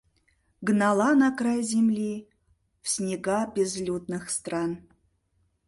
[0.69, 2.25] Гнала на край земли,
[2.81, 4.79] в снега безлюдных стран